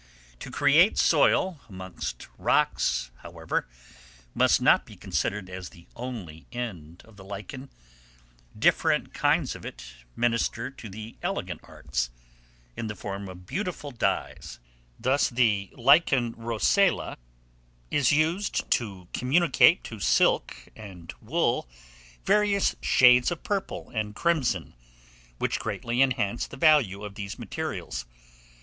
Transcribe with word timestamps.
To 0.39 0.49
create 0.49 0.97
soil 0.97 1.61
amongst 1.69 2.27
rocks, 2.39 3.11
however, 3.17 3.67
must 4.33 4.59
not 4.59 4.83
be 4.83 4.95
considered 4.95 5.47
as 5.47 5.69
the 5.69 5.85
only 5.95 6.47
end 6.51 7.03
of 7.05 7.17
the 7.17 7.23
lichen; 7.23 7.69
different 8.57 9.13
kinds 9.13 9.53
of 9.53 9.63
it 9.63 9.93
minister 10.15 10.71
to 10.71 10.89
the 10.89 11.17
elegant 11.21 11.59
arts, 11.63 12.09
in 12.75 12.87
the 12.87 12.95
form 12.95 13.29
of 13.29 13.45
beautiful 13.45 13.91
dyes; 13.91 14.57
thus 14.99 15.29
the 15.29 15.69
lichen 15.73 16.33
rocella 16.33 17.15
is 17.91 18.11
used 18.11 18.71
to 18.71 19.07
communicate 19.13 19.83
to 19.83 19.99
silk 19.99 20.67
and 20.75 21.13
wool, 21.21 21.69
various 22.25 22.75
shades 22.81 23.29
of 23.29 23.43
purple 23.43 23.91
and 23.93 24.15
crimson, 24.15 24.73
which 25.37 25.59
greatly 25.59 26.01
enhance 26.01 26.47
the 26.47 26.57
value 26.57 27.03
of 27.03 27.13
these 27.13 27.37
materials. 27.37 28.07